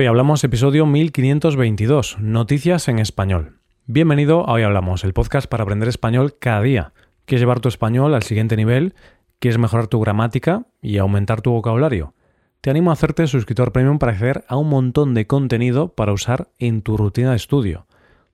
Hoy 0.00 0.06
hablamos 0.06 0.44
episodio 0.44 0.86
1522, 0.86 2.20
Noticias 2.20 2.86
en 2.86 3.00
Español. 3.00 3.58
Bienvenido 3.86 4.48
a 4.48 4.52
Hoy 4.52 4.62
Hablamos, 4.62 5.02
el 5.02 5.12
podcast 5.12 5.48
para 5.48 5.64
aprender 5.64 5.88
español 5.88 6.36
cada 6.38 6.62
día. 6.62 6.92
¿Quieres 7.24 7.40
llevar 7.40 7.58
tu 7.58 7.68
español 7.68 8.14
al 8.14 8.22
siguiente 8.22 8.56
nivel? 8.56 8.94
¿Quieres 9.40 9.58
mejorar 9.58 9.88
tu 9.88 9.98
gramática 9.98 10.66
y 10.80 10.98
aumentar 10.98 11.40
tu 11.40 11.50
vocabulario? 11.50 12.14
Te 12.60 12.70
animo 12.70 12.90
a 12.90 12.92
hacerte 12.92 13.26
suscriptor 13.26 13.72
premium 13.72 13.98
para 13.98 14.12
acceder 14.12 14.44
a 14.46 14.56
un 14.56 14.68
montón 14.68 15.14
de 15.14 15.26
contenido 15.26 15.88
para 15.96 16.12
usar 16.12 16.46
en 16.60 16.82
tu 16.82 16.96
rutina 16.96 17.30
de 17.30 17.36
estudio. 17.36 17.88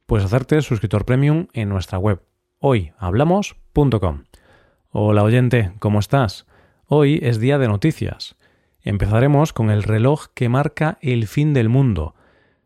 Puedes 0.04 0.26
hacerte 0.26 0.60
suscriptor 0.60 1.06
premium 1.06 1.46
en 1.54 1.70
nuestra 1.70 1.96
web 1.96 2.20
hoyhablamos.com. 2.58 4.24
Hola 4.90 5.22
oyente, 5.22 5.72
¿cómo 5.78 5.98
estás? 5.98 6.44
Hoy 6.84 7.20
es 7.22 7.40
día 7.40 7.56
de 7.56 7.68
noticias. 7.68 8.36
Empezaremos 8.86 9.54
con 9.54 9.70
el 9.70 9.82
reloj 9.82 10.26
que 10.34 10.50
marca 10.50 10.98
el 11.00 11.26
fin 11.26 11.54
del 11.54 11.70
mundo. 11.70 12.14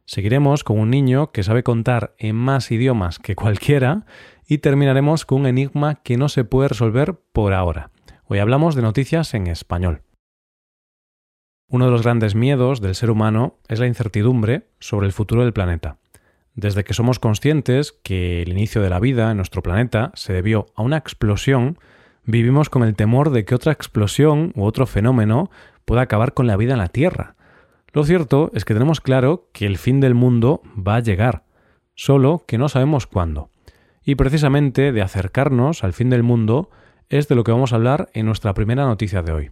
Seguiremos 0.05 0.65
con 0.65 0.81
un 0.81 0.91
niño 0.91 1.31
que 1.31 1.45
sabe 1.45 1.63
contar 1.63 2.17
en 2.19 2.35
más 2.35 2.73
idiomas 2.73 3.21
que 3.21 3.37
cualquiera 3.37 4.05
y 4.45 4.59
terminaremos 4.59 5.25
con 5.25 5.43
un 5.43 5.47
enigma 5.47 6.03
que 6.03 6.17
no 6.17 6.29
se 6.29 6.43
puede 6.43 6.71
resolver 6.71 7.21
por 7.33 7.53
ahora. 7.53 7.93
Hoy 8.25 8.41
hablamos 8.41 8.75
de 8.75 8.83
noticias 8.83 9.33
en 9.35 9.47
español. 9.47 10.03
Uno 11.69 11.85
de 11.85 11.93
los 11.93 12.03
grandes 12.03 12.35
miedos 12.35 12.81
del 12.81 12.97
ser 12.97 13.11
humano 13.11 13.61
es 13.69 13.79
la 13.79 13.87
incertidumbre 13.87 14.71
sobre 14.81 15.07
el 15.07 15.13
futuro 15.13 15.45
del 15.45 15.53
planeta. 15.53 15.99
Desde 16.55 16.83
que 16.83 16.95
somos 16.95 17.21
conscientes 17.21 17.93
que 17.93 18.43
el 18.43 18.49
inicio 18.49 18.83
de 18.83 18.91
la 18.91 18.99
vida 18.99 19.31
en 19.31 19.37
nuestro 19.37 19.63
planeta 19.63 20.11
se 20.15 20.33
debió 20.33 20.67
a 20.75 20.83
una 20.83 20.97
explosión, 20.97 21.79
vivimos 22.25 22.71
con 22.71 22.83
el 22.83 22.97
temor 22.97 23.31
de 23.31 23.45
que 23.45 23.55
otra 23.55 23.71
explosión 23.71 24.53
u 24.57 24.65
otro 24.65 24.87
fenómeno 24.87 25.51
pueda 25.89 26.03
acabar 26.03 26.35
con 26.35 26.47
la 26.47 26.59
vida 26.59 26.75
en 26.75 26.81
la 26.81 26.89
Tierra. 26.89 27.35
Lo 27.95 28.05
cierto 28.05 28.51
es 28.53 28.67
que 28.67 28.75
tenemos 28.75 29.01
claro 29.01 29.49
que 29.55 29.65
el 29.65 29.79
fin 29.79 30.01
del 30.01 30.15
mundo 30.15 30.61
va 30.77 30.97
a 30.97 31.01
llegar, 31.01 31.45
solo 31.95 32.45
que 32.47 32.59
no 32.59 32.69
sabemos 32.69 33.07
cuándo. 33.07 33.49
Y 34.05 34.15
precisamente 34.15 34.93
de 34.93 35.01
acercarnos 35.01 35.83
al 35.85 35.95
fin 35.95 36.11
del 36.11 36.23
mundo 36.23 36.69
es 37.09 37.27
de 37.27 37.35
lo 37.35 37.43
que 37.43 37.53
vamos 37.53 37.73
a 37.73 37.77
hablar 37.77 38.11
en 38.13 38.27
nuestra 38.27 38.53
primera 38.53 38.85
noticia 38.85 39.23
de 39.23 39.33
hoy. 39.33 39.51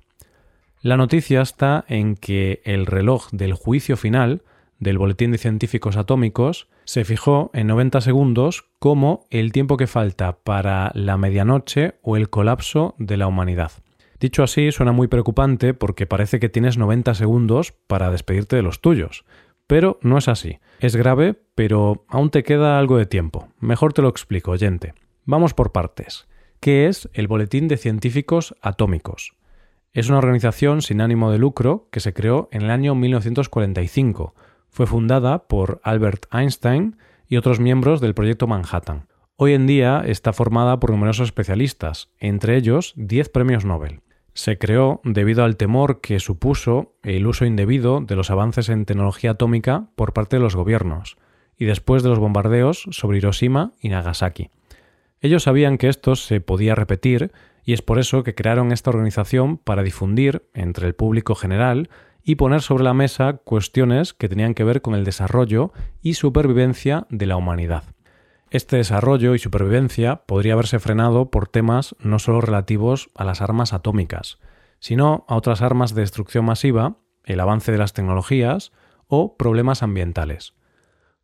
La 0.82 0.98
noticia 0.98 1.40
está 1.40 1.86
en 1.88 2.16
que 2.16 2.60
el 2.64 2.84
reloj 2.84 3.30
del 3.32 3.54
juicio 3.54 3.96
final 3.96 4.42
del 4.78 4.98
Boletín 4.98 5.32
de 5.32 5.38
Científicos 5.38 5.96
Atómicos 5.96 6.68
se 6.84 7.06
fijó 7.06 7.50
en 7.54 7.66
90 7.68 8.02
segundos 8.02 8.66
como 8.78 9.24
el 9.30 9.52
tiempo 9.52 9.78
que 9.78 9.86
falta 9.86 10.36
para 10.44 10.92
la 10.92 11.16
medianoche 11.16 11.94
o 12.02 12.18
el 12.18 12.28
colapso 12.28 12.94
de 12.98 13.16
la 13.16 13.26
humanidad. 13.26 13.72
Dicho 14.18 14.42
así, 14.42 14.72
suena 14.72 14.92
muy 14.92 15.08
preocupante 15.08 15.74
porque 15.74 16.06
parece 16.06 16.40
que 16.40 16.48
tienes 16.48 16.78
90 16.78 17.14
segundos 17.14 17.72
para 17.86 18.10
despedirte 18.10 18.56
de 18.56 18.62
los 18.62 18.80
tuyos. 18.80 19.24
Pero 19.66 19.98
no 20.00 20.16
es 20.16 20.28
así. 20.28 20.58
Es 20.80 20.96
grave, 20.96 21.34
pero 21.54 22.06
aún 22.08 22.30
te 22.30 22.42
queda 22.42 22.78
algo 22.78 22.96
de 22.96 23.06
tiempo. 23.06 23.48
Mejor 23.58 23.92
te 23.92 24.02
lo 24.02 24.08
explico, 24.08 24.52
oyente. 24.52 24.94
Vamos 25.24 25.54
por 25.54 25.72
partes. 25.72 26.28
¿Qué 26.60 26.86
es 26.86 27.10
el 27.12 27.28
Boletín 27.28 27.68
de 27.68 27.76
Científicos 27.76 28.54
Atómicos? 28.62 29.34
Es 29.92 30.08
una 30.08 30.18
organización 30.18 30.82
sin 30.82 31.00
ánimo 31.00 31.30
de 31.30 31.38
lucro 31.38 31.88
que 31.90 32.00
se 32.00 32.14
creó 32.14 32.48
en 32.52 32.62
el 32.62 32.70
año 32.70 32.94
1945. 32.94 34.34
Fue 34.70 34.86
fundada 34.86 35.46
por 35.46 35.80
Albert 35.82 36.26
Einstein 36.32 36.96
y 37.28 37.36
otros 37.36 37.60
miembros 37.60 38.00
del 38.00 38.14
proyecto 38.14 38.46
Manhattan. 38.46 39.08
Hoy 39.36 39.52
en 39.52 39.66
día 39.66 40.02
está 40.06 40.32
formada 40.32 40.80
por 40.80 40.90
numerosos 40.90 41.28
especialistas, 41.28 42.10
entre 42.18 42.56
ellos 42.56 42.94
10 42.96 43.28
premios 43.30 43.64
Nobel 43.64 44.00
se 44.36 44.58
creó 44.58 45.00
debido 45.02 45.44
al 45.44 45.56
temor 45.56 46.02
que 46.02 46.20
supuso 46.20 46.92
el 47.02 47.26
uso 47.26 47.46
indebido 47.46 48.00
de 48.00 48.16
los 48.16 48.30
avances 48.30 48.68
en 48.68 48.84
tecnología 48.84 49.32
atómica 49.32 49.88
por 49.96 50.12
parte 50.12 50.36
de 50.36 50.42
los 50.42 50.54
gobiernos, 50.54 51.16
y 51.56 51.64
después 51.64 52.02
de 52.02 52.10
los 52.10 52.18
bombardeos 52.18 52.86
sobre 52.90 53.16
Hiroshima 53.18 53.72
y 53.80 53.88
Nagasaki. 53.88 54.50
Ellos 55.22 55.44
sabían 55.44 55.78
que 55.78 55.88
esto 55.88 56.16
se 56.16 56.42
podía 56.42 56.74
repetir 56.74 57.32
y 57.64 57.72
es 57.72 57.80
por 57.80 57.98
eso 57.98 58.22
que 58.22 58.34
crearon 58.34 58.72
esta 58.72 58.90
organización 58.90 59.56
para 59.56 59.82
difundir 59.82 60.44
entre 60.52 60.86
el 60.86 60.94
público 60.94 61.34
general 61.34 61.88
y 62.22 62.34
poner 62.34 62.60
sobre 62.60 62.84
la 62.84 62.92
mesa 62.92 63.38
cuestiones 63.42 64.12
que 64.12 64.28
tenían 64.28 64.52
que 64.52 64.64
ver 64.64 64.82
con 64.82 64.94
el 64.94 65.04
desarrollo 65.04 65.72
y 66.02 66.14
supervivencia 66.14 67.06
de 67.08 67.24
la 67.24 67.36
humanidad. 67.36 67.95
Este 68.50 68.76
desarrollo 68.76 69.34
y 69.34 69.40
supervivencia 69.40 70.22
podría 70.24 70.52
haberse 70.52 70.78
frenado 70.78 71.30
por 71.30 71.48
temas 71.48 71.96
no 71.98 72.20
solo 72.20 72.40
relativos 72.40 73.10
a 73.16 73.24
las 73.24 73.40
armas 73.42 73.72
atómicas, 73.72 74.38
sino 74.78 75.24
a 75.28 75.34
otras 75.34 75.62
armas 75.62 75.94
de 75.94 76.02
destrucción 76.02 76.44
masiva, 76.44 76.98
el 77.24 77.40
avance 77.40 77.72
de 77.72 77.78
las 77.78 77.92
tecnologías 77.92 78.72
o 79.08 79.36
problemas 79.36 79.82
ambientales. 79.82 80.54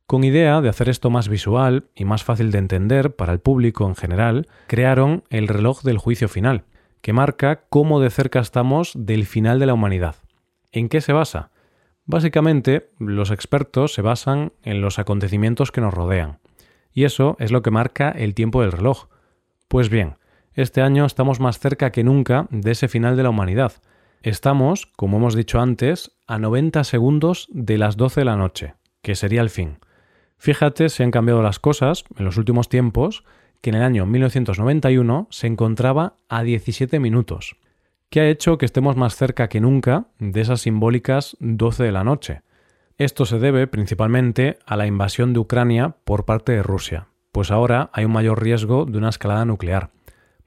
Con 0.07 0.25
idea 0.25 0.61
de 0.61 0.69
hacer 0.69 0.89
esto 0.89 1.11
más 1.11 1.29
visual 1.29 1.89
y 1.95 2.05
más 2.05 2.25
fácil 2.25 2.51
de 2.51 2.59
entender 2.59 3.15
para 3.15 3.33
el 3.33 3.39
público 3.39 3.87
en 3.87 3.95
general, 3.95 4.49
crearon 4.67 5.23
el 5.31 5.47
reloj 5.47 5.83
del 5.83 5.99
juicio 5.99 6.29
final, 6.29 6.65
que 7.03 7.13
marca 7.13 7.65
cómo 7.69 8.01
de 8.01 8.11
cerca 8.11 8.41
estamos 8.41 8.93
del 8.97 9.27
final 9.27 9.61
de 9.61 9.67
la 9.67 9.75
humanidad. 9.75 10.17
¿En 10.73 10.89
qué 10.89 11.01
se 11.01 11.13
basa? 11.13 11.51
Básicamente, 12.05 12.91
los 12.99 13.31
expertos 13.31 13.95
se 13.95 14.03
basan 14.03 14.53
en 14.65 14.81
los 14.81 14.99
acontecimientos 14.99 15.71
que 15.71 15.81
nos 15.81 15.95
rodean, 15.95 16.41
y 16.93 17.05
eso 17.05 17.37
es 17.39 17.51
lo 17.53 17.63
que 17.63 17.71
marca 17.71 18.11
el 18.11 18.35
tiempo 18.35 18.63
del 18.63 18.73
reloj. 18.73 19.07
Pues 19.69 19.89
bien, 19.89 20.17
este 20.55 20.83
año 20.83 21.07
estamos 21.07 21.41
más 21.41 21.59
cerca 21.59 21.93
que 21.93 22.05
nunca 22.05 22.47
de 22.51 22.73
ese 22.73 22.89
final 22.89 23.17
de 23.17 23.23
la 23.23 23.31
humanidad. 23.31 23.73
Estamos, 24.23 24.87
como 24.97 25.17
hemos 25.17 25.35
dicho 25.35 25.61
antes, 25.61 26.13
a 26.27 26.39
90 26.39 26.85
segundos 26.85 27.49
de 27.51 27.79
las 27.79 27.97
12 27.97 28.21
de 28.21 28.25
la 28.25 28.37
noche, 28.37 28.75
que 29.01 29.15
sería 29.15 29.41
el 29.41 29.51
fin. 29.51 29.79
Fíjate 30.37 30.89
si 30.89 31.03
han 31.03 31.11
cambiado 31.11 31.43
las 31.43 31.59
cosas 31.59 32.05
en 32.17 32.25
los 32.25 32.37
últimos 32.37 32.69
tiempos, 32.69 33.25
que 33.61 33.71
en 33.71 33.77
el 33.77 33.83
año 33.83 34.07
1991 34.07 35.29
se 35.31 35.47
encontraba 35.47 36.17
a 36.29 36.43
17 36.43 37.01
minutos, 37.01 37.57
que 38.11 38.21
ha 38.21 38.29
hecho 38.29 38.59
que 38.59 38.67
estemos 38.67 38.97
más 38.97 39.17
cerca 39.17 39.49
que 39.49 39.61
nunca 39.61 40.07
de 40.19 40.41
esas 40.41 40.61
simbólicas 40.61 41.37
12 41.41 41.85
de 41.85 41.93
la 41.93 42.05
noche. 42.05 42.43
Esto 42.99 43.25
se 43.27 43.39
debe 43.39 43.67
principalmente 43.67 44.59
a 44.67 44.77
la 44.77 44.87
invasión 44.87 45.33
de 45.33 45.41
Ucrania 45.41 45.97
por 46.05 46.25
parte 46.25 46.53
de 46.53 46.63
Rusia, 46.63 47.09
pues 47.33 47.51
ahora 47.51 47.91
hay 47.93 48.05
un 48.05 48.13
mayor 48.13 48.43
riesgo 48.43 48.85
de 48.85 48.99
una 48.99 49.09
escalada 49.09 49.45
nuclear. 49.45 49.91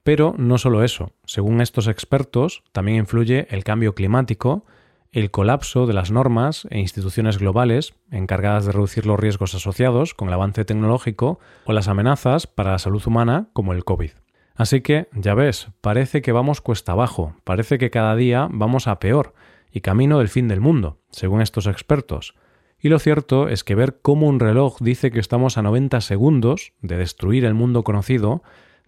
Pero 0.04 0.36
no 0.38 0.60
solo 0.60 0.84
eso, 0.84 1.14
según 1.26 1.62
estos 1.62 1.88
expertos, 1.88 2.64
también 2.72 2.98
influye 2.98 3.48
el 3.50 3.64
cambio 3.64 3.96
climático, 3.96 4.66
el 5.12 5.32
colapso 5.32 5.88
de 5.88 5.94
las 5.94 6.12
normas 6.12 6.68
e 6.70 6.80
instituciones 6.80 7.40
globales 7.40 7.96
encargadas 8.12 8.66
de 8.66 8.74
reducir 8.74 9.06
los 9.06 9.20
riesgos 9.20 9.56
asociados 9.56 10.14
con 10.14 10.28
el 10.28 10.34
avance 10.36 10.66
tecnológico 10.66 11.40
o 11.64 11.74
las 11.74 11.88
amenazas 11.88 12.46
para 12.46 12.74
la 12.74 12.80
salud 12.80 13.02
humana 13.08 13.48
como 13.54 13.74
el 13.74 13.84
COVID. 13.84 14.12
Así 14.56 14.82
que, 14.82 15.10
ya 15.14 15.34
ves, 15.34 15.70
parece 15.82 16.22
que 16.22 16.32
vamos 16.32 16.62
cuesta 16.62 16.92
abajo, 16.92 17.36
parece 17.44 17.78
que 17.78 17.90
cada 17.90 18.16
día 18.16 18.48
vamos 18.52 18.88
a 18.88 19.00
peor, 19.00 19.34
y 19.76 19.82
camino 19.82 20.20
del 20.20 20.30
fin 20.30 20.48
del 20.48 20.62
mundo, 20.62 21.00
según 21.12 21.42
estos 21.42 21.68
expertos. 21.68 22.34
Y 22.80 22.88
lo 22.88 22.98
cierto 22.98 23.50
es 23.50 23.66
que 23.66 23.76
ver 23.76 24.00
cómo 24.02 24.26
un 24.26 24.40
reloj 24.40 24.78
dice 24.80 25.12
que 25.12 25.20
estamos 25.20 25.58
a 25.58 25.64
90 25.64 26.00
segundos 26.00 26.72
de 26.82 26.96
destruir 26.96 27.44
el 27.44 27.56
mundo 27.56 27.84
conocido 27.84 28.42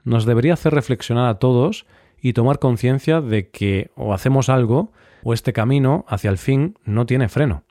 nos 0.05 0.25
debería 0.25 0.53
hacer 0.53 0.73
reflexionar 0.73 1.27
a 1.27 1.39
todos 1.39 1.85
y 2.21 2.31
tomar 2.31 2.59
conciencia 2.59 3.19
de 3.19 3.49
que 3.49 3.91
o 3.95 4.13
hacemos 4.13 4.47
algo 4.47 4.93
o 5.23 5.33
este 5.33 5.51
camino 5.51 6.05
hacia 6.07 6.29
el 6.29 6.37
fin 6.37 6.79
no 6.85 7.05
tiene 7.05 7.27
freno. 7.27 7.65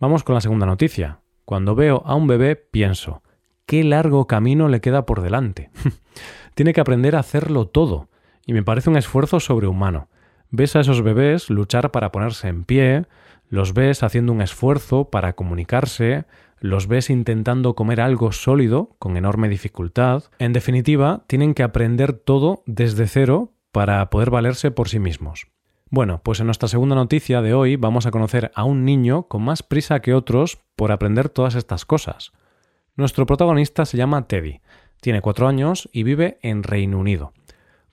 Vamos 0.00 0.24
con 0.24 0.34
la 0.34 0.40
segunda 0.40 0.66
noticia. 0.66 1.20
Cuando 1.44 1.76
veo 1.76 2.02
a 2.04 2.16
un 2.16 2.26
bebé 2.26 2.56
pienso, 2.56 3.22
qué 3.64 3.84
largo 3.84 4.26
camino 4.26 4.66
le 4.66 4.80
queda 4.80 5.06
por 5.06 5.22
delante. 5.22 5.70
tiene 6.56 6.72
que 6.72 6.80
aprender 6.80 7.14
a 7.14 7.20
hacerlo 7.20 7.68
todo, 7.68 8.08
y 8.44 8.54
me 8.54 8.64
parece 8.64 8.90
un 8.90 8.96
esfuerzo 8.96 9.38
sobrehumano. 9.38 10.08
Ves 10.58 10.74
a 10.74 10.80
esos 10.80 11.02
bebés 11.02 11.50
luchar 11.50 11.90
para 11.90 12.10
ponerse 12.10 12.48
en 12.48 12.64
pie, 12.64 13.04
los 13.50 13.74
ves 13.74 14.02
haciendo 14.02 14.32
un 14.32 14.40
esfuerzo 14.40 15.10
para 15.10 15.34
comunicarse, 15.34 16.24
los 16.60 16.88
ves 16.88 17.10
intentando 17.10 17.74
comer 17.74 18.00
algo 18.00 18.32
sólido 18.32 18.96
con 18.98 19.18
enorme 19.18 19.50
dificultad. 19.50 20.24
En 20.38 20.54
definitiva, 20.54 21.24
tienen 21.26 21.52
que 21.52 21.62
aprender 21.62 22.14
todo 22.14 22.62
desde 22.64 23.06
cero 23.06 23.52
para 23.70 24.08
poder 24.08 24.30
valerse 24.30 24.70
por 24.70 24.88
sí 24.88 24.98
mismos. 24.98 25.48
Bueno, 25.90 26.22
pues 26.24 26.40
en 26.40 26.46
nuestra 26.46 26.68
segunda 26.68 26.94
noticia 26.94 27.42
de 27.42 27.52
hoy 27.52 27.76
vamos 27.76 28.06
a 28.06 28.10
conocer 28.10 28.50
a 28.54 28.64
un 28.64 28.86
niño 28.86 29.24
con 29.24 29.42
más 29.42 29.62
prisa 29.62 30.00
que 30.00 30.14
otros 30.14 30.58
por 30.74 30.90
aprender 30.90 31.28
todas 31.28 31.54
estas 31.54 31.84
cosas. 31.84 32.32
Nuestro 32.94 33.26
protagonista 33.26 33.84
se 33.84 33.98
llama 33.98 34.26
Teddy, 34.26 34.62
tiene 35.02 35.20
cuatro 35.20 35.48
años 35.48 35.90
y 35.92 36.02
vive 36.02 36.38
en 36.40 36.62
Reino 36.62 36.98
Unido. 36.98 37.34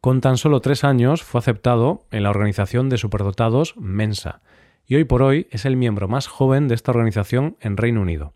Con 0.03 0.19
tan 0.19 0.35
solo 0.35 0.59
tres 0.59 0.83
años 0.83 1.23
fue 1.23 1.39
aceptado 1.39 2.07
en 2.11 2.23
la 2.23 2.29
organización 2.29 2.89
de 2.89 2.97
superdotados 2.97 3.73
Mensa 3.77 4.41
y 4.85 4.95
hoy 4.95 5.05
por 5.05 5.23
hoy 5.23 5.47
es 5.49 5.63
el 5.63 5.77
miembro 5.77 6.09
más 6.09 6.27
joven 6.27 6.67
de 6.67 6.75
esta 6.75 6.91
organización 6.91 7.55
en 7.61 7.77
Reino 7.77 8.01
Unido. 8.01 8.33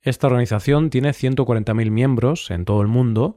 Esta 0.00 0.28
organización 0.28 0.88
tiene 0.88 1.10
140.000 1.10 1.90
miembros 1.90 2.50
en 2.50 2.64
todo 2.64 2.80
el 2.80 2.88
mundo 2.88 3.36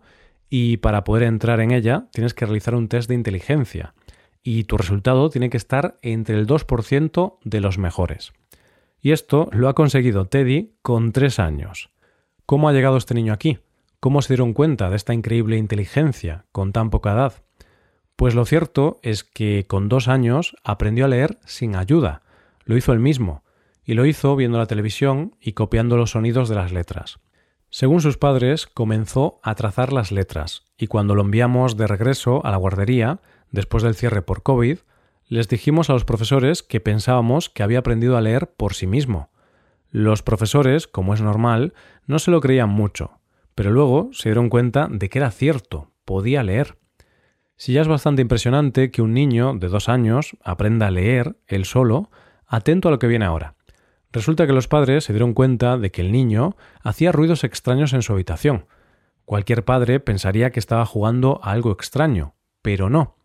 y 0.50 0.78
para 0.78 1.04
poder 1.04 1.24
entrar 1.24 1.60
en 1.60 1.72
ella 1.72 2.08
tienes 2.14 2.34
que 2.34 2.46
realizar 2.46 2.74
un 2.74 2.88
test 2.88 3.10
de 3.10 3.16
inteligencia 3.16 3.96
y 4.42 4.64
tu 4.64 4.78
resultado 4.78 5.30
tiene 5.30 5.50
que 5.50 5.58
estar 5.58 6.00
entre 6.02 6.40
el 6.40 6.48
2% 6.48 7.38
de 7.44 7.60
los 7.60 7.78
mejores. 7.78 8.32
Y 9.02 9.12
esto 9.12 9.50
lo 9.52 9.68
ha 9.68 9.76
conseguido 9.76 10.26
Teddy 10.26 10.76
con 10.82 11.12
tres 11.12 11.38
años. 11.38 11.90
¿Cómo 12.46 12.70
ha 12.70 12.72
llegado 12.72 12.96
este 12.96 13.14
niño 13.14 13.34
aquí? 13.34 13.60
¿Cómo 14.02 14.24
se 14.24 14.34
dieron 14.34 14.54
cuenta 14.54 14.90
de 14.90 14.96
esta 14.96 15.14
increíble 15.14 15.58
inteligencia 15.58 16.46
con 16.52 16.72
tan 16.72 16.90
poca 16.90 17.12
edad? 17.12 17.34
Pues 18.16 18.34
lo 18.34 18.46
cierto 18.46 19.00
es 19.04 19.24
que 19.24 19.68
con 19.68 19.90
dos 19.90 20.08
años 20.08 20.56
aprendió 20.64 21.06
a 21.06 21.08
leer 21.08 21.38
sin 21.46 21.76
ayuda. 21.76 22.24
Lo 22.66 22.76
hizo 22.76 22.94
él 22.94 23.00
mismo, 23.00 23.44
y 23.86 23.94
lo 23.94 24.08
hizo 24.08 24.36
viendo 24.36 24.58
la 24.58 24.66
televisión 24.66 25.36
y 25.40 25.52
copiando 25.52 25.98
los 25.98 26.10
sonidos 26.10 26.50
de 26.50 26.56
las 26.56 26.72
letras. 26.72 27.20
Según 27.70 28.02
sus 28.02 28.18
padres, 28.18 28.66
comenzó 28.66 29.40
a 29.44 29.54
trazar 29.54 29.94
las 29.94 30.12
letras, 30.12 30.64
y 30.80 30.88
cuando 30.88 31.14
lo 31.14 31.22
enviamos 31.22 31.78
de 31.78 31.86
regreso 31.86 32.44
a 32.44 32.50
la 32.50 32.58
guardería, 32.58 33.20
después 33.52 33.84
del 33.84 33.94
cierre 33.94 34.24
por 34.24 34.42
COVID, 34.42 34.80
les 35.28 35.48
dijimos 35.48 35.92
a 35.92 35.94
los 35.94 36.06
profesores 36.06 36.64
que 36.64 36.80
pensábamos 36.80 37.52
que 37.52 37.62
había 37.62 37.78
aprendido 37.78 38.18
a 38.18 38.22
leer 38.22 38.52
por 38.52 38.74
sí 38.74 38.88
mismo. 38.88 39.30
Los 39.92 40.24
profesores, 40.24 40.88
como 40.88 41.14
es 41.14 41.22
normal, 41.22 41.76
no 42.08 42.18
se 42.18 42.32
lo 42.32 42.42
creían 42.42 42.70
mucho, 42.70 43.21
pero 43.56 43.72
luego 43.72 44.10
se 44.14 44.30
dieron 44.30 44.50
cuenta 44.50 44.88
de 44.90 45.10
que 45.10 45.20
era 45.20 45.32
cierto, 45.32 45.92
podía 46.06 46.44
leer. 46.44 46.78
Si 47.56 47.74
ya 47.74 47.82
es 47.82 47.88
bastante 47.88 48.22
impresionante 48.22 48.92
que 48.92 49.02
un 49.02 49.14
niño 49.14 49.54
de 49.54 49.68
dos 49.68 49.88
años 49.88 50.36
aprenda 50.44 50.88
a 50.88 50.92
leer 50.92 51.38
él 51.48 51.66
solo, 51.66 52.10
atento 52.48 52.88
a 52.88 52.92
lo 52.92 53.00
que 53.00 53.08
viene 53.08 53.26
ahora. 53.26 53.56
Resulta 54.12 54.46
que 54.46 54.54
los 54.54 54.68
padres 54.68 55.06
se 55.06 55.14
dieron 55.14 55.34
cuenta 55.34 55.78
de 55.78 55.92
que 55.92 56.02
el 56.02 56.12
niño 56.12 56.56
hacía 56.82 57.12
ruidos 57.12 57.44
extraños 57.44 57.94
en 57.94 58.02
su 58.02 58.14
habitación. 58.14 58.66
Cualquier 59.26 59.64
padre 59.64 60.00
pensaría 60.00 60.52
que 60.52 60.60
estaba 60.60 60.86
jugando 60.86 61.40
a 61.44 61.52
algo 61.52 61.72
extraño, 61.72 62.36
pero 62.62 62.90
no. 62.90 63.16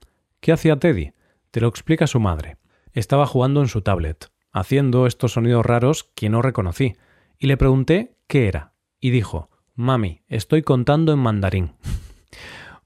¿Qué 0.41 0.53
hacía 0.53 0.77
Teddy? 0.77 1.13
Te 1.51 1.61
lo 1.61 1.69
explica 1.69 2.07
su 2.07 2.21
madre. 2.21 2.59
Estaba 2.93 3.27
jugando 3.27 3.63
en 3.63 3.69
su 3.69 3.83
tablet, 3.83 4.31
haciendo 4.53 5.07
estos 5.07 5.33
sonidos 5.33 5.67
raros 5.67 6.13
que 6.15 6.29
no 6.29 6.41
reconocí, 6.41 6.95
y 7.39 7.47
le 7.47 7.57
pregunté 7.57 8.17
qué 8.29 8.47
era, 8.47 8.75
y 9.01 9.11
dijo 9.11 9.51
Mami, 9.79 10.23
estoy 10.29 10.63
contando 10.63 11.13
en 11.13 11.19
mandarín. 11.19 11.73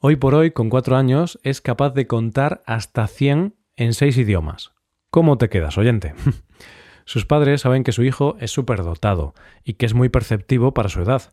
hoy 0.00 0.16
por 0.16 0.34
hoy, 0.34 0.50
con 0.50 0.68
cuatro 0.68 0.96
años, 0.96 1.38
es 1.44 1.60
capaz 1.60 1.90
de 1.90 2.08
contar 2.08 2.64
hasta 2.66 3.06
cien 3.06 3.54
en 3.76 3.94
seis 3.94 4.18
idiomas. 4.18 4.72
¿Cómo 5.08 5.38
te 5.38 5.48
quedas, 5.48 5.78
oyente? 5.78 6.14
Sus 7.04 7.26
padres 7.26 7.60
saben 7.60 7.84
que 7.84 7.92
su 7.92 8.02
hijo 8.02 8.36
es 8.40 8.50
superdotado 8.50 9.34
y 9.62 9.74
que 9.74 9.86
es 9.86 9.94
muy 9.94 10.08
perceptivo 10.08 10.74
para 10.74 10.88
su 10.88 11.00
edad, 11.00 11.32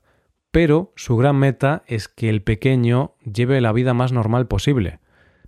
pero 0.52 0.94
su 0.96 1.18
gran 1.18 1.38
meta 1.38 1.82
es 1.88 2.08
que 2.08 2.30
el 2.30 2.44
pequeño 2.44 3.16
lleve 3.22 3.60
la 3.60 3.74
vida 3.74 3.96
más 3.96 4.12
normal 4.12 4.48
posible. 4.48 5.00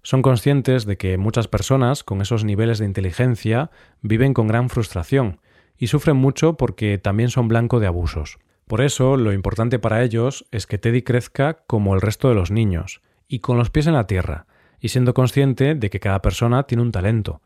Son 0.01 0.23
conscientes 0.23 0.87
de 0.87 0.97
que 0.97 1.19
muchas 1.19 1.47
personas 1.47 2.03
con 2.03 2.21
esos 2.21 2.43
niveles 2.43 2.79
de 2.79 2.85
inteligencia 2.85 3.69
viven 4.01 4.33
con 4.33 4.47
gran 4.47 4.69
frustración 4.69 5.39
y 5.77 5.85
sufren 5.85 6.17
mucho 6.17 6.57
porque 6.57 6.97
también 6.97 7.29
son 7.29 7.47
blanco 7.47 7.79
de 7.79 7.85
abusos. 7.85 8.39
Por 8.69 8.79
eso, 8.79 9.17
lo 9.17 9.33
importante 9.33 9.79
para 9.79 10.01
ellos 10.01 10.45
es 10.51 10.65
que 10.65 10.77
Teddy 10.77 11.01
crezca 11.01 11.65
como 11.67 11.93
el 11.93 11.99
resto 11.99 12.29
de 12.29 12.35
los 12.35 12.51
niños, 12.51 13.01
y 13.27 13.39
con 13.39 13.57
los 13.57 13.69
pies 13.69 13.87
en 13.87 13.95
la 13.95 14.07
tierra, 14.07 14.47
y 14.79 14.87
siendo 14.87 15.13
consciente 15.13 15.75
de 15.75 15.89
que 15.89 15.99
cada 15.99 16.21
persona 16.21 16.63
tiene 16.63 16.83
un 16.83 16.93
talento. 16.93 17.41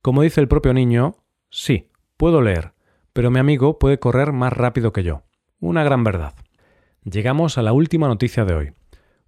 Como 0.00 0.22
dice 0.22 0.40
el 0.40 0.46
propio 0.46 0.72
niño, 0.72 1.16
sí, 1.50 1.88
Puedo 2.18 2.42
leer, 2.42 2.72
pero 3.12 3.30
mi 3.30 3.38
amigo 3.38 3.78
puede 3.78 4.00
correr 4.00 4.32
más 4.32 4.52
rápido 4.52 4.92
que 4.92 5.04
yo. 5.04 5.22
Una 5.60 5.84
gran 5.84 6.02
verdad. 6.02 6.34
Llegamos 7.04 7.58
a 7.58 7.62
la 7.62 7.72
última 7.72 8.08
noticia 8.08 8.44
de 8.44 8.54
hoy. 8.54 8.72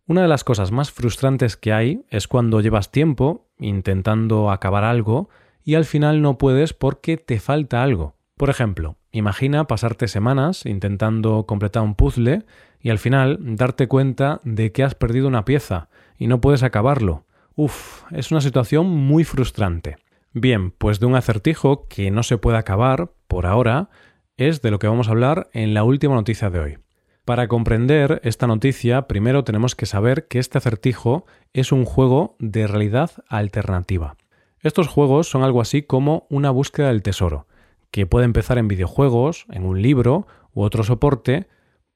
Una 0.08 0.22
de 0.22 0.28
las 0.28 0.42
cosas 0.42 0.72
más 0.72 0.90
frustrantes 0.90 1.56
que 1.56 1.72
hay 1.72 2.04
es 2.10 2.26
cuando 2.26 2.60
llevas 2.60 2.90
tiempo 2.90 3.46
intentando 3.58 4.50
acabar 4.50 4.82
algo 4.82 5.28
y 5.62 5.76
al 5.76 5.84
final 5.84 6.20
no 6.20 6.36
puedes 6.36 6.74
porque 6.74 7.16
te 7.16 7.38
falta 7.38 7.84
algo. 7.84 8.16
Por 8.36 8.50
ejemplo, 8.50 8.96
imagina 9.12 9.66
pasarte 9.66 10.08
semanas 10.08 10.66
intentando 10.66 11.44
completar 11.46 11.82
un 11.82 11.94
puzzle 11.94 12.44
y 12.80 12.90
al 12.90 12.98
final 12.98 13.38
darte 13.40 13.88
cuenta 13.88 14.40
de 14.44 14.72
que 14.72 14.82
has 14.82 14.94
perdido 14.94 15.28
una 15.28 15.44
pieza 15.44 15.88
y 16.18 16.26
no 16.26 16.40
puedes 16.40 16.62
acabarlo. 16.62 17.24
Uf, 17.56 18.04
es 18.12 18.30
una 18.30 18.40
situación 18.40 18.86
muy 18.86 19.24
frustrante. 19.24 19.96
Bien, 20.32 20.70
pues 20.70 21.00
de 21.00 21.06
un 21.06 21.16
acertijo 21.16 21.88
que 21.88 22.10
no 22.10 22.22
se 22.22 22.38
puede 22.38 22.56
acabar 22.56 23.10
por 23.26 23.46
ahora 23.46 23.90
es 24.36 24.62
de 24.62 24.70
lo 24.70 24.78
que 24.78 24.86
vamos 24.86 25.08
a 25.08 25.10
hablar 25.10 25.50
en 25.52 25.74
la 25.74 25.84
última 25.84 26.14
noticia 26.14 26.50
de 26.50 26.60
hoy. 26.60 26.78
Para 27.24 27.48
comprender 27.48 28.20
esta 28.24 28.46
noticia, 28.46 29.06
primero 29.06 29.44
tenemos 29.44 29.76
que 29.76 29.86
saber 29.86 30.26
que 30.26 30.38
este 30.38 30.58
acertijo 30.58 31.26
es 31.52 31.72
un 31.72 31.84
juego 31.84 32.36
de 32.38 32.66
realidad 32.66 33.10
alternativa. 33.28 34.16
Estos 34.62 34.88
juegos 34.88 35.28
son 35.28 35.42
algo 35.42 35.60
así 35.60 35.82
como 35.82 36.26
una 36.30 36.50
búsqueda 36.50 36.88
del 36.88 37.02
tesoro, 37.02 37.46
que 37.90 38.06
puede 38.06 38.24
empezar 38.24 38.58
en 38.58 38.68
videojuegos, 38.68 39.46
en 39.50 39.64
un 39.64 39.82
libro 39.82 40.26
u 40.52 40.62
otro 40.62 40.82
soporte, 40.82 41.48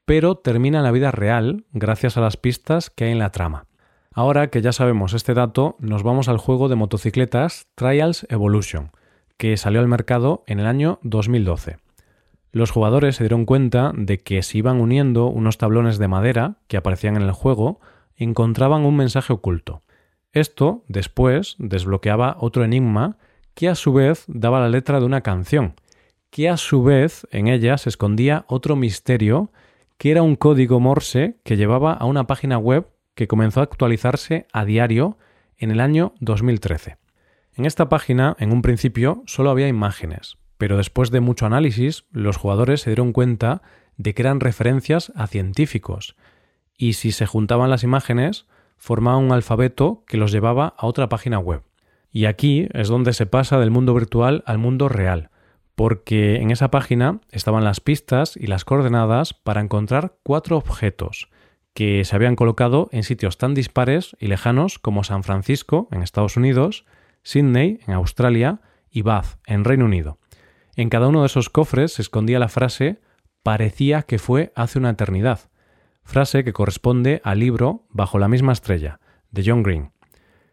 pero 0.04 0.36
termina 0.36 0.78
en 0.78 0.84
la 0.84 0.90
vida 0.90 1.10
real 1.10 1.64
gracias 1.72 2.16
a 2.16 2.20
las 2.20 2.36
pistas 2.36 2.90
que 2.90 3.04
hay 3.04 3.12
en 3.12 3.18
la 3.18 3.30
trama. 3.30 3.66
Ahora 4.12 4.48
que 4.48 4.62
ya 4.62 4.72
sabemos 4.72 5.12
este 5.12 5.34
dato, 5.34 5.76
nos 5.80 6.02
vamos 6.02 6.28
al 6.28 6.38
juego 6.38 6.68
de 6.68 6.76
motocicletas 6.76 7.66
Trials 7.74 8.26
Evolution, 8.30 8.92
que 9.36 9.56
salió 9.56 9.80
al 9.80 9.88
mercado 9.88 10.44
en 10.46 10.60
el 10.60 10.66
año 10.66 11.00
2012. 11.02 11.78
Los 12.52 12.70
jugadores 12.70 13.16
se 13.16 13.24
dieron 13.24 13.46
cuenta 13.46 13.92
de 13.96 14.18
que 14.18 14.42
si 14.44 14.58
iban 14.58 14.80
uniendo 14.80 15.26
unos 15.26 15.58
tablones 15.58 15.98
de 15.98 16.06
madera 16.06 16.58
que 16.68 16.76
aparecían 16.76 17.16
en 17.16 17.22
el 17.22 17.32
juego, 17.32 17.80
encontraban 18.14 18.84
un 18.84 18.96
mensaje 18.96 19.32
oculto. 19.32 19.82
Esto, 20.32 20.84
después, 20.86 21.56
desbloqueaba 21.58 22.36
otro 22.38 22.64
enigma 22.64 23.16
que 23.54 23.68
a 23.68 23.74
su 23.74 23.92
vez 23.92 24.24
daba 24.28 24.60
la 24.60 24.68
letra 24.68 25.00
de 25.00 25.06
una 25.06 25.22
canción, 25.22 25.74
que 26.34 26.48
a 26.48 26.56
su 26.56 26.82
vez 26.82 27.28
en 27.30 27.46
ella 27.46 27.78
se 27.78 27.88
escondía 27.88 28.44
otro 28.48 28.74
misterio 28.74 29.52
que 29.98 30.10
era 30.10 30.22
un 30.22 30.34
código 30.34 30.80
Morse 30.80 31.36
que 31.44 31.56
llevaba 31.56 31.92
a 31.92 32.06
una 32.06 32.26
página 32.26 32.58
web 32.58 32.88
que 33.14 33.28
comenzó 33.28 33.60
a 33.60 33.62
actualizarse 33.62 34.48
a 34.52 34.64
diario 34.64 35.16
en 35.58 35.70
el 35.70 35.78
año 35.78 36.12
2013. 36.18 36.96
En 37.54 37.66
esta 37.66 37.88
página, 37.88 38.34
en 38.40 38.50
un 38.50 38.62
principio, 38.62 39.22
solo 39.26 39.48
había 39.48 39.68
imágenes, 39.68 40.36
pero 40.58 40.76
después 40.76 41.12
de 41.12 41.20
mucho 41.20 41.46
análisis, 41.46 42.04
los 42.10 42.36
jugadores 42.36 42.80
se 42.80 42.90
dieron 42.90 43.12
cuenta 43.12 43.62
de 43.96 44.12
que 44.12 44.22
eran 44.22 44.40
referencias 44.40 45.12
a 45.14 45.28
científicos, 45.28 46.16
y 46.76 46.94
si 46.94 47.12
se 47.12 47.26
juntaban 47.26 47.70
las 47.70 47.84
imágenes, 47.84 48.46
formaban 48.76 49.22
un 49.22 49.30
alfabeto 49.30 50.02
que 50.08 50.16
los 50.16 50.32
llevaba 50.32 50.74
a 50.78 50.86
otra 50.88 51.08
página 51.08 51.38
web. 51.38 51.62
Y 52.10 52.24
aquí 52.24 52.66
es 52.72 52.88
donde 52.88 53.12
se 53.12 53.26
pasa 53.26 53.60
del 53.60 53.70
mundo 53.70 53.94
virtual 53.94 54.42
al 54.46 54.58
mundo 54.58 54.88
real, 54.88 55.30
porque 55.74 56.36
en 56.36 56.50
esa 56.50 56.70
página 56.70 57.20
estaban 57.30 57.64
las 57.64 57.80
pistas 57.80 58.36
y 58.36 58.46
las 58.46 58.64
coordenadas 58.64 59.34
para 59.34 59.60
encontrar 59.60 60.16
cuatro 60.22 60.56
objetos, 60.56 61.28
que 61.74 62.04
se 62.04 62.14
habían 62.14 62.36
colocado 62.36 62.88
en 62.92 63.02
sitios 63.02 63.38
tan 63.38 63.54
dispares 63.54 64.16
y 64.20 64.28
lejanos 64.28 64.78
como 64.78 65.04
San 65.04 65.24
Francisco, 65.24 65.88
en 65.90 66.02
Estados 66.02 66.36
Unidos, 66.36 66.84
Sydney, 67.22 67.80
en 67.86 67.94
Australia, 67.94 68.60
y 68.94 69.02
Bath, 69.02 69.38
en 69.46 69.64
Reino 69.64 69.84
Unido. 69.84 70.18
En 70.76 70.88
cada 70.88 71.08
uno 71.08 71.20
de 71.20 71.26
esos 71.26 71.50
cofres 71.50 71.94
se 71.94 72.02
escondía 72.02 72.38
la 72.38 72.48
frase 72.48 73.00
parecía 73.42 74.02
que 74.02 74.18
fue 74.18 74.52
hace 74.54 74.78
una 74.78 74.90
eternidad, 74.90 75.50
frase 76.04 76.44
que 76.44 76.52
corresponde 76.52 77.20
al 77.24 77.40
libro 77.40 77.86
Bajo 77.90 78.18
la 78.18 78.28
misma 78.28 78.52
estrella, 78.52 79.00
de 79.30 79.42
John 79.44 79.62
Green. 79.64 79.90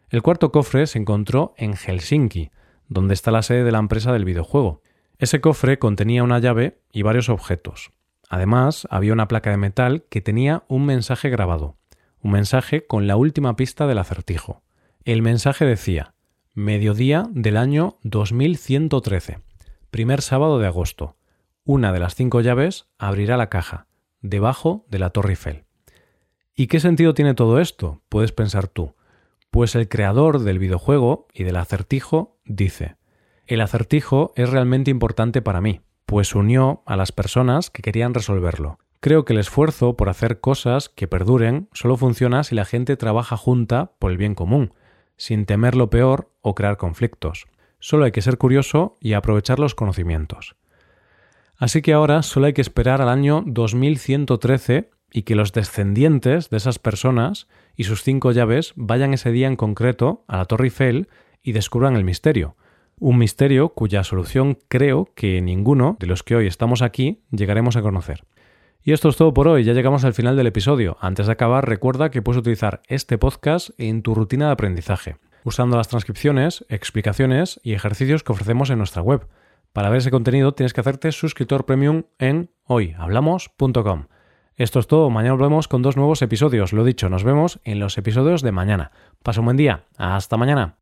El 0.10 0.24
cuarto 0.24 0.52
cofre 0.52 0.88
se 0.88 0.98
encontró 0.98 1.54
en 1.56 1.76
Helsinki, 1.76 2.50
donde 2.90 3.14
está 3.14 3.32
la 3.32 3.44
sede 3.44 3.64
de 3.64 3.72
la 3.72 3.80
empresa 3.80 4.12
del 4.12 4.26
videojuego. 4.26 4.82
Ese 5.22 5.40
cofre 5.40 5.78
contenía 5.78 6.24
una 6.24 6.40
llave 6.40 6.82
y 6.92 7.04
varios 7.04 7.30
objetos. 7.30 7.92
Además, 8.28 8.88
había 8.90 9.14
una 9.14 9.28
placa 9.28 9.52
de 9.52 9.58
metal 9.58 10.04
que 10.10 10.20
tenía 10.20 10.64
un 10.68 10.84
mensaje 10.88 11.30
grabado, 11.30 11.78
un 12.24 12.32
mensaje 12.32 12.88
con 12.88 13.06
la 13.06 13.18
última 13.18 13.56
pista 13.56 13.86
del 13.86 14.00
acertijo. 14.00 14.64
El 15.06 15.22
mensaje 15.22 15.64
decía, 15.64 16.16
mediodía 16.56 17.28
del 17.30 17.58
año 17.58 18.00
2113, 18.02 19.38
primer 19.92 20.24
sábado 20.24 20.58
de 20.58 20.66
agosto. 20.66 21.18
Una 21.66 21.94
de 21.94 22.00
las 22.00 22.16
cinco 22.16 22.42
llaves 22.42 22.88
abrirá 22.98 23.38
la 23.38 23.50
caja, 23.50 23.86
debajo 24.22 24.88
de 24.90 24.98
la 24.98 25.12
Torre 25.12 25.34
Eiffel. 25.34 25.66
¿Y 26.56 26.66
qué 26.66 26.80
sentido 26.80 27.14
tiene 27.14 27.36
todo 27.36 27.60
esto? 27.60 28.02
Puedes 28.10 28.32
pensar 28.32 28.68
tú. 28.68 28.96
Pues 29.52 29.76
el 29.76 29.88
creador 29.88 30.40
del 30.40 30.58
videojuego 30.58 31.28
y 31.32 31.44
del 31.44 31.58
acertijo 31.58 32.40
dice, 32.44 32.96
el 33.48 33.62
acertijo 33.62 34.34
es 34.36 34.50
realmente 34.50 34.92
importante 34.92 35.42
para 35.42 35.62
mí, 35.62 35.82
pues 36.06 36.36
unió 36.36 36.84
a 36.86 36.96
las 36.96 37.12
personas 37.12 37.70
que 37.70 37.82
querían 37.82 38.14
resolverlo. 38.14 38.80
Creo 39.00 39.26
que 39.26 39.34
el 39.34 39.40
esfuerzo 39.40 39.98
por 39.98 40.10
hacer 40.10 40.40
cosas 40.40 40.90
que 40.90 41.08
perduren 41.08 41.68
solo 41.74 41.98
funciona 41.98 42.44
si 42.44 42.54
la 42.54 42.66
gente 42.66 42.98
trabaja 42.98 43.36
junta 43.36 43.94
por 43.98 44.12
el 44.12 44.18
bien 44.18 44.36
común, 44.36 44.74
sin 45.18 45.46
temer 45.46 45.76
lo 45.76 45.90
peor 45.90 46.32
o 46.42 46.54
crear 46.54 46.78
conflictos. 46.78 47.48
Solo 47.80 48.06
hay 48.06 48.12
que 48.12 48.22
ser 48.22 48.38
curioso 48.38 48.98
y 49.02 49.14
aprovechar 49.14 49.60
los 49.60 49.74
conocimientos. 49.74 50.56
Así 51.58 51.82
que 51.82 51.94
ahora 51.94 52.22
solo 52.24 52.48
hay 52.48 52.54
que 52.54 52.62
esperar 52.62 53.02
al 53.02 53.10
año 53.10 53.44
2113 53.46 54.92
y 55.12 55.24
que 55.24 55.36
los 55.36 55.52
descendientes 55.52 56.50
de 56.50 56.58
esas 56.58 56.80
personas 56.80 57.48
y 57.76 57.84
sus 57.84 58.04
cinco 58.04 58.32
llaves 58.32 58.74
vayan 58.76 59.14
ese 59.14 59.32
día 59.32 59.48
en 59.48 59.56
concreto 59.56 60.24
a 60.28 60.38
la 60.38 60.46
Torre 60.46 60.66
Eiffel 60.66 61.10
y 61.44 61.52
descubran 61.52 61.96
el 61.96 62.04
misterio, 62.04 62.56
Un 63.04 63.18
misterio 63.18 63.70
cuya 63.70 64.04
solución 64.04 64.60
creo 64.68 65.10
que 65.16 65.42
ninguno 65.42 65.98
de 66.00 66.06
los 66.06 66.22
que 66.22 66.36
hoy 66.36 66.46
estamos 66.46 66.84
aquí 66.84 67.24
llegaremos 67.32 67.76
a 67.76 67.82
conocer. 67.82 68.26
Y 68.84 68.92
esto 68.92 69.10
es 69.10 69.18
todo 69.18 69.34
por 69.34 69.48
hoy, 69.48 69.64
ya 69.64 69.74
llegamos 69.74 70.06
al 70.06 70.14
final 70.14 70.38
del 70.38 70.46
episodio. 70.46 70.98
Antes 71.02 71.26
de 71.26 71.32
acabar, 71.32 71.68
recuerda 71.68 72.12
que 72.12 72.22
puedes 72.22 72.42
utilizar 72.42 72.84
este 72.88 73.18
podcast 73.18 73.72
en 73.80 74.04
tu 74.04 74.14
rutina 74.14 74.46
de 74.46 74.52
aprendizaje, 74.52 75.18
usando 75.44 75.78
las 75.78 75.88
transcripciones, 75.88 76.64
explicaciones 76.70 77.60
y 77.64 77.74
ejercicios 77.74 78.22
que 78.24 78.34
ofrecemos 78.34 78.70
en 78.70 78.78
nuestra 78.78 79.02
web. 79.02 79.28
Para 79.74 79.90
ver 79.90 79.98
ese 79.98 80.12
contenido 80.12 80.54
tienes 80.54 80.72
que 80.72 80.82
hacerte 80.82 81.12
suscriptor 81.12 81.66
premium 81.66 82.04
en 82.20 82.52
hoyhablamos.com. 82.66 84.06
Esto 84.58 84.80
es 84.80 84.86
todo, 84.86 85.10
mañana 85.10 85.34
volvemos 85.34 85.68
con 85.68 85.82
dos 85.82 85.98
nuevos 85.98 86.22
episodios. 86.22 86.72
Lo 86.72 86.84
dicho, 86.84 87.10
nos 87.10 87.24
vemos 87.24 87.62
en 87.64 87.80
los 87.80 87.98
episodios 87.98 88.44
de 88.44 88.52
mañana. 88.52 88.92
Pasa 89.24 89.40
un 89.40 89.46
buen 89.46 89.58
día, 89.58 89.86
hasta 89.98 90.38
mañana. 90.38 90.81